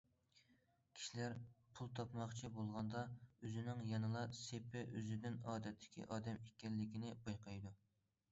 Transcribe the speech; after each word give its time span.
كىشىلەر 0.99 1.33
پۇل 1.79 1.89
تاپماقچى 1.99 2.49
بولغاندا، 2.55 3.03
ئۆزىنىڭ 3.49 3.83
يەنىلا 3.89 4.23
سېپى 4.39 4.83
ئۆزىدىن 4.85 5.37
ئادەتتىكى 5.51 6.07
ئادەم 6.17 6.41
ئىكەنلىكىنى 6.49 7.13
بايقايدۇ. 7.29 7.75